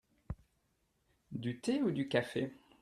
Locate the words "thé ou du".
1.59-2.07